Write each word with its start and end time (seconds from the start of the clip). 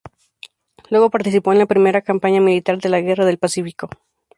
Luego 0.89 1.11
participó 1.11 1.53
en 1.53 1.59
la 1.59 1.67
primera 1.67 2.01
campaña 2.01 2.41
militar 2.41 2.79
de 2.79 2.89
la 2.89 3.01
Guerra 3.01 3.23
del 3.23 3.37
Pacífico. 3.37 3.87